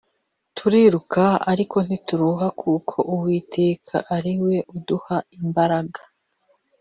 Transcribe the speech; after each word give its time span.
turiruka 0.57 1.23
ariko 1.51 1.77
ntituruha 1.85 2.47
kuko 2.61 2.95
uwiteka 3.13 3.95
ariwe 4.15 4.55
uduha 4.75 5.15
imabaraga 5.35 6.01